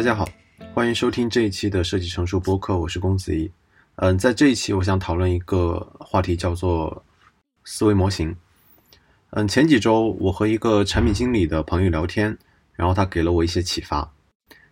[0.00, 0.26] 大家好，
[0.72, 3.50] 欢迎收听这一期的设计成熟播客，我是公子怡。
[3.96, 7.04] 嗯，在这一期我想讨论一个话题，叫做
[7.64, 8.34] 思维模型。
[9.32, 12.34] 嗯，前几周我和一个产品经理的朋友聊天，
[12.72, 14.10] 然后他给了我一些启发。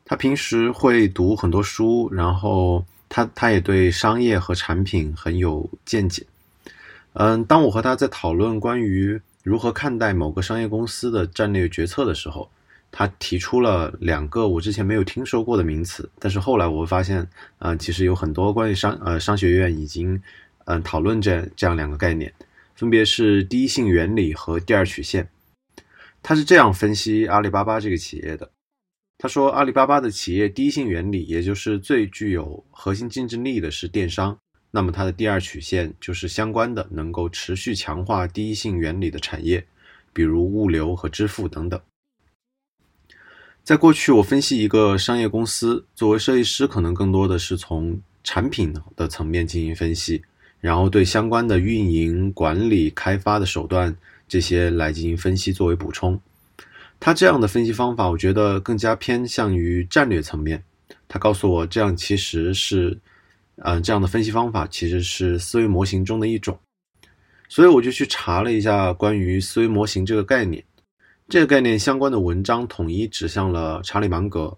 [0.02, 6.24] 他平时会读很多书，然后他他也对商业和产品很有见解。
[7.12, 12.50] 嗯，当我和他在讨论关于如何看待某个商业公司的战略决策的时候，
[12.90, 20.20] 他提出了两个我之前没有听说过的名词，但是后来我会发现，呃，其实有很多关于商呃商学院已经
[20.64, 22.32] 嗯讨论这这样两个概念，
[22.74, 25.28] 分别是第一性原理和第二曲线。
[26.22, 28.50] 他是这样分析阿里巴巴这个企业的，
[29.18, 34.36] 他说阿里巴巴的企业第一性原理，也就是最具有核心竞争力的是电商，
[34.70, 39.64] 那么它的第二曲线就是相关的能够持续强化第一性原理的产业，
[40.12, 41.80] 比如物流和支付等等。
[43.68, 50.22] 在过去，我分析一个商业公司，作为设计师，可能更多的是从产品的层面进行分析，
[50.58, 53.94] 然后对相关的运营、管理、开发的手段
[54.26, 56.18] 这些来进行分析作为补充。
[56.98, 60.64] 他这样的分析方法，我觉得更加偏向于战略层面。
[61.06, 62.98] 他告诉我，这样其实是，
[63.56, 66.58] 嗯，这样的分析方法其实是思维模型中的一种。
[67.50, 70.64] 所以我就去查了一下关于思维模型这个概念。
[71.28, 74.56] 这个概念相关的文章统一指向了查理芒格，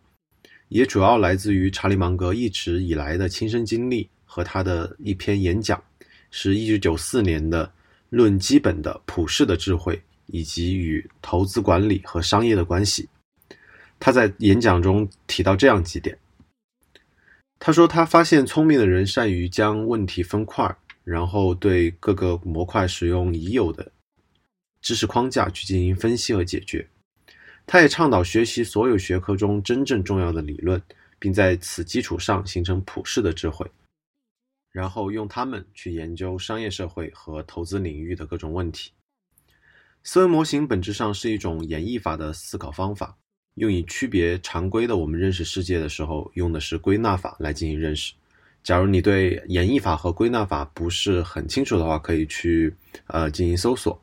[0.68, 5.82] 也主要来自于查理芒格一直以来的亲身经历和他的一篇演讲，
[6.30, 7.66] 是一九九四年的
[8.08, 13.02] 《论基本的普世的智慧以及与投资管理和商业的关系》。
[13.98, 16.16] 他在演讲中提到这样几点：
[17.58, 23.90] 他说，他发现聪明的人善于将问题分块，然后对各个模块使用已有的。
[24.80, 26.88] 知识框架去进行分析和解决。
[27.66, 30.82] 他也倡导学习所有学科中真正重要的理论，
[31.18, 33.70] 并在此基础上形成普世的智慧，
[34.72, 38.90] 然后用它们去研究商业社会和投资领域的各种问题。
[40.02, 43.16] 思维模型本质上是一种演绎法的思考方法，
[43.54, 48.14] 用以区别常规的我们认识世界的时候用的是归纳法来进行认识。
[48.64, 52.74] 假如你对演绎法和归纳法不是很清楚的话，可以去
[53.06, 54.02] 呃进行搜索。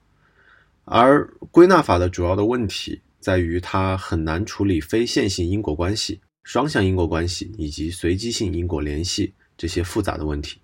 [0.89, 10.61] 而归纳法的主要的问题在于，它很难处理非线性因果关系、双向因果关系以及随机性因果联系这些复杂的问题。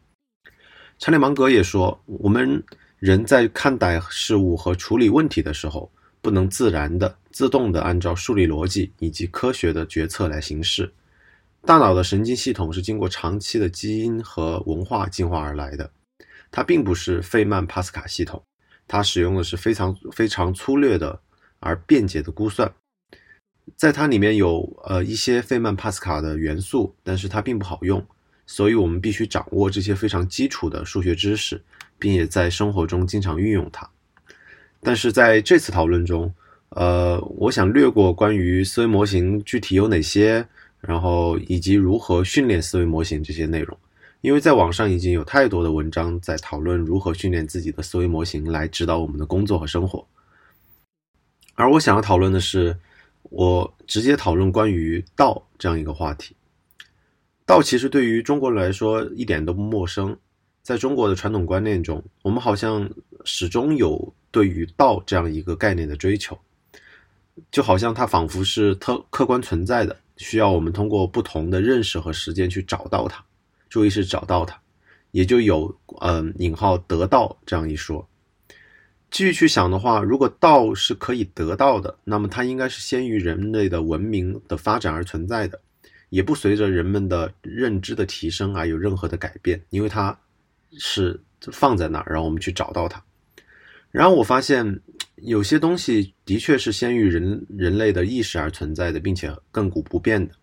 [0.98, 2.64] 查理芒格也说，我们
[3.00, 5.92] 人在看待事物和处理问题的时候，
[6.22, 10.90] 不能自然的、自动的按照数理逻辑以及科学的决策来行事。
[11.66, 15.92] 大脑的神经系统是经过长期的基因和文化进化而来的，
[16.50, 18.42] 它并不是费曼帕斯卡系统。
[18.88, 21.20] 它使用的是非常非常粗略的
[21.60, 22.72] 而便捷的估算，
[23.76, 28.06] 在它里面有呃一些费曼帕斯卡的元素，但是它并不好用，
[28.46, 31.62] 所以我们必须掌握这些非常基础的数学知识，
[31.98, 33.90] 并且在生活中经常运用它。
[34.82, 36.34] 但是在这次讨论中，
[36.70, 40.46] 呃，我想略过关于思维模型具体有哪些，
[40.82, 43.78] 然后以及如何训练思维模型这些内容。
[44.24, 50.08] 因为在网上已经有太多的文章在讨论如何训练自己的思维模型来指导我们的工作和生活，
[51.56, 52.74] 而我想要讨论的是，
[53.24, 56.34] 我直接讨论关于道这样一个话题。
[57.46, 60.18] 道其实对于中国人来说一点都不陌生，
[60.62, 62.90] 在中国的传统观念中，我们好像
[63.26, 66.40] 始终有对于道这样一个概念的追求，
[67.52, 73.22] 就好像它仿佛是特客观存在的，需要我们通过不同的认识和实践去找到它。
[73.74, 74.56] 注意是找到它，
[75.10, 78.08] 也就有嗯引号得到这样一说。
[79.10, 85.60] 继续去想的话，如果道是可以得到的，那么它应该是先于人类的文明的发展而存在的，
[86.10, 90.16] 也不随着人们的认知的提升而有任何的改变，因为它
[90.78, 91.20] 是
[91.52, 93.04] 放在那儿，让我们去找到它。
[93.90, 94.82] 然后我发现
[95.16, 100.36] 有些东西的确是先于人人类的意识而存在的，并且亘古不变的。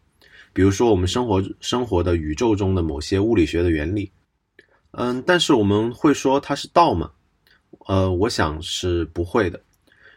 [0.53, 4.11] 比如说，我们生活生活的宇宙中的某些物理学的原理，
[4.93, 7.11] 嗯，但是我们会说它是道吗？
[7.87, 9.61] 呃，我想是不会的，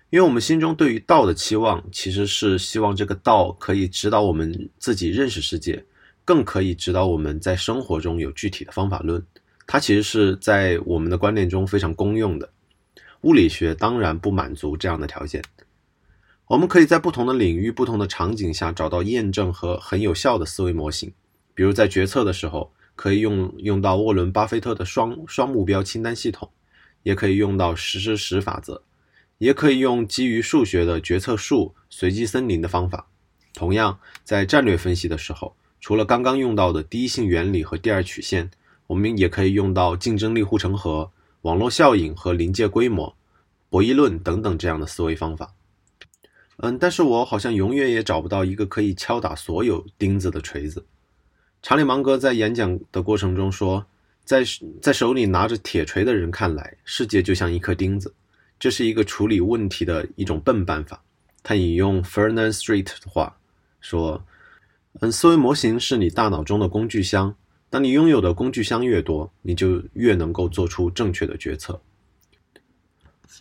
[0.09, 5.83] 因为我们心中对于道的期望，其实是希望这个道可以指导我们自己认识世界，
[6.25, 9.23] 更可以指导我们在生活中有具体的方法论。
[9.65, 12.49] 它其实是在我们的观念中非常公用的。
[13.21, 15.41] 物理学当然不满足这样的条件。
[16.47, 21.11] 我们可以在不同的领域、不同的场景下找到验证和很有效的思维模型。
[21.55, 26.49] 比如在决策的时候，可以用用到沃伦·巴菲特的双双目标清单系统，
[27.03, 28.83] 也可以用到十十十法则，
[29.37, 33.07] 也可以用基于数学的决策树、随机森林的方法。
[33.53, 38.51] 同样，在战略分析的时候，除了刚刚用到的第一性原理和第二曲线，
[38.87, 41.09] 我们也可以用到竞争力护城河、
[41.43, 43.15] 网络效应和临界规模、
[43.69, 45.53] 博弈论等等这样的思维方法。
[46.57, 50.85] 嗯，但是我好像永远也找不到一个可以敲打所有钉子的锤子。
[51.61, 53.85] 查理芒格在演讲的过程中说，
[54.23, 54.43] 在
[54.81, 58.13] 在手里拿着铁锤的人看来，世界就像一颗钉子，
[58.59, 61.03] 这是一个处理问题的一种笨办法。
[61.41, 63.35] 他引用 Fernand Street 的话。
[63.81, 64.25] 说，
[65.01, 67.35] 嗯，思维模型是你大脑中的工具箱。
[67.69, 71.81] 当你拥有的工具箱越多，你就越能够做出正确的决策。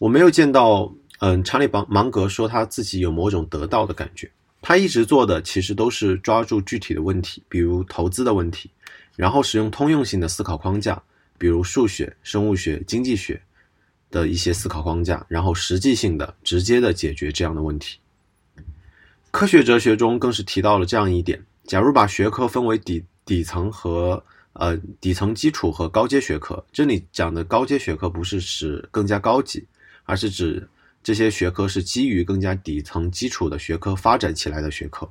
[0.00, 0.92] 我没有见到，
[1.24, 4.28] 嗯，查理芒芒格说他自己有某种得到的感觉。
[4.60, 8.68] 他一直做的其实都是抓住具体的问题，比如投资的问题，
[9.14, 11.00] 然后使用通用性的思考框架，
[11.38, 13.40] 比如数学、生物学、经济学
[14.10, 18.00] 的一些思考框架，然后实际性的、直接的解决这样的问题。
[19.30, 24.20] 科学哲学中更是提到了这样一点：假如把学科分为底底层和
[24.54, 29.64] 呃底层基础和高阶学科，这里讲的高阶学科不是指更加高级，
[30.04, 30.68] 而是指
[31.02, 35.08] 这些学科是基于更加底层基础的学科发展起来的学科。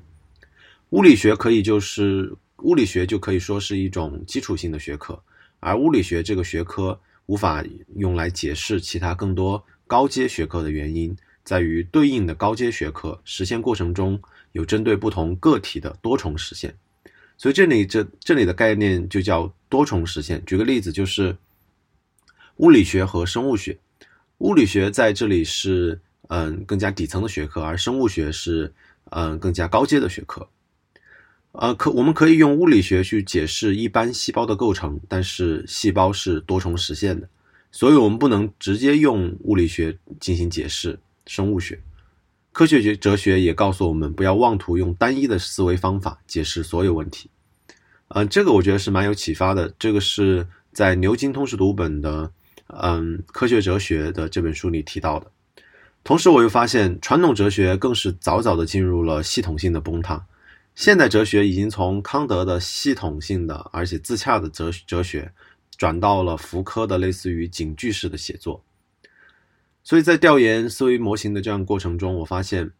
[0.91, 5.21] 物理学可以就是物理学就可以说是一种基础性的学科，
[5.59, 7.63] 而物理学这个学科无法
[7.95, 11.15] 用来解释其他更多高阶学科的原因。
[11.43, 14.21] 在于对应的高阶学科实现过程中
[14.51, 16.73] 有针对不同个体的多重实现，
[17.35, 20.41] 所以这里这这里的概念就叫多重实现。
[20.45, 21.35] 举个例子，就是
[22.57, 23.75] 物理学和生物学，
[24.41, 28.73] 物理学在这里是嗯更加底层的学科，而生物学是
[29.11, 30.47] 嗯更加高阶的学科。
[31.51, 37.29] 呃，可我们可以用物理学去解释一般细胞的构成，但是细胞是多重实现的，
[37.71, 40.99] 所以我们不能直接用物理学进行解释。
[41.27, 41.79] 生物学、
[42.51, 47.29] 科学学哲学也告诉我们，不要妄图用单一的思维方法解释所有问题。
[48.07, 49.71] 嗯，这个我觉得是蛮有启发的。
[49.77, 52.31] 这个是在牛津通识读本的
[52.81, 55.31] 嗯科学哲学的这本书里提到的。
[56.03, 60.25] 同时，我又发现传统哲学更是早早的进入了系统性的崩塌。
[60.73, 65.31] 现代哲学已经从康德的系统性的而且自洽的哲哲学，
[65.77, 68.63] 转到了福柯的类似于警句式的写作。
[69.83, 72.71] 所以在调研思维模型的这样过程中，我发现，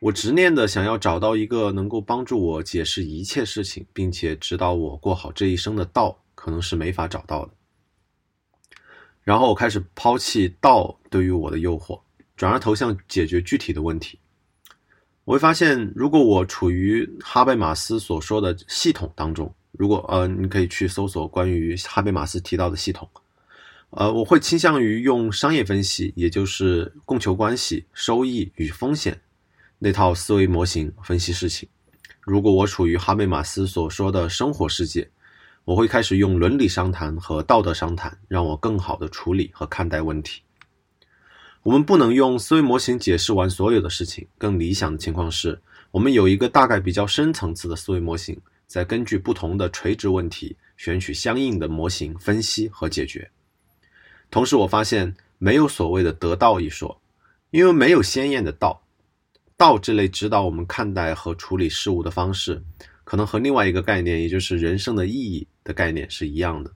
[0.00, 7.52] 我执念的想要找到一个能够帮助我解释一切事情，并且指导我过好这一生的道，可能是没法找到的。
[9.24, 12.00] 然后我开始抛弃道对于我的诱惑，
[12.36, 14.18] 转而投向解决具体的问题。
[15.24, 23.08] 我会发现，如果我处于哈贝马斯所说的系统当中，如果呃，你可以去搜索关于哈贝马斯提到的系统。
[23.90, 29.20] 呃，我会倾向于用商业分析，也就是供求关系、收益与风险
[29.78, 31.68] 那套思维模型分析事情。
[32.22, 35.08] 如果我处于哈贝马斯所说的生活世界，
[35.64, 40.42] 我会开始用伦理商谈和道德商谈，让我更好的处理和看待问题。
[41.62, 44.26] 我们不能用思维模型解释完所有的事情。
[44.36, 45.60] 更理想的情况是，
[45.92, 48.36] 我们有一个大概比较深层次的思维模型，
[48.66, 53.30] 再根据不同的垂直问题，选取相应的模型分析和解决。
[54.32, 57.00] 同时，我发现没有所谓的得道一说，
[57.50, 58.82] 因为没有鲜艳的道。
[59.56, 62.60] 道这类指导我们看待和处理事物的方式，
[63.04, 66.72] 可能和另外一个概念，也就是人生的意义的概念是一样的。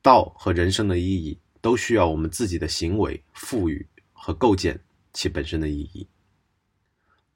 [0.00, 4.78] 道和人生的意义都需要我们自己的行为赋予和构建
[5.12, 6.06] 其本身的意义。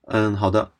[0.09, 0.73] 嗯，好的，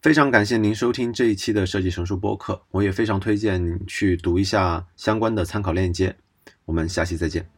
[0.00, 6.16] 非常感谢您收听这一期的设计成熟播客，我也非常推荐您去读一下相关的参考链接。
[6.64, 7.51] 我们下期再见。